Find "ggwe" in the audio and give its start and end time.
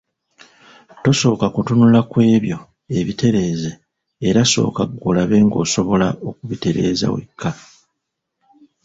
4.89-5.05